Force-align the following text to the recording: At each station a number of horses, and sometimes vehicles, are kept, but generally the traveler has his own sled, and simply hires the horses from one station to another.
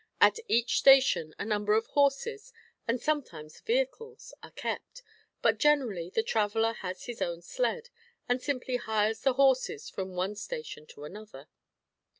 At 0.19 0.39
each 0.47 0.79
station 0.79 1.35
a 1.37 1.45
number 1.45 1.73
of 1.75 1.85
horses, 1.85 2.51
and 2.87 2.99
sometimes 2.99 3.59
vehicles, 3.59 4.33
are 4.41 4.49
kept, 4.49 5.03
but 5.43 5.59
generally 5.59 6.09
the 6.09 6.23
traveler 6.23 6.73
has 6.73 7.03
his 7.03 7.21
own 7.21 7.43
sled, 7.43 7.89
and 8.27 8.41
simply 8.41 8.77
hires 8.77 9.19
the 9.19 9.33
horses 9.33 9.91
from 9.91 10.15
one 10.15 10.35
station 10.35 10.87
to 10.87 11.03
another. 11.03 11.49